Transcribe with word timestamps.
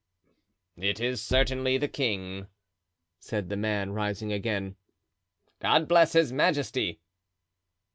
"It 0.79 0.99
is 0.99 1.21
certainly 1.21 1.77
the 1.77 1.87
king," 1.87 2.47
said 3.19 3.49
the 3.49 3.55
man, 3.55 3.91
rising 3.91 4.33
again. 4.33 4.75
"God 5.59 5.87
bless 5.87 6.13
his 6.13 6.33
majesty!" 6.33 7.01